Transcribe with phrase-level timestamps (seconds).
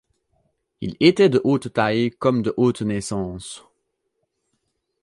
[0.81, 3.63] Il était de haute taille comme de haute naissance.